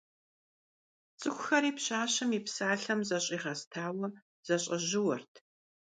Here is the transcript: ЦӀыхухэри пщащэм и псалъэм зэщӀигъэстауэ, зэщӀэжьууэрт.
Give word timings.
ЦӀыхухэри 1.19 1.71
пщащэм 1.77 2.29
и 2.37 2.39
псалъэм 2.45 2.99
зэщӀигъэстауэ, 3.07 4.07
зэщӀэжьууэрт. 4.47 5.33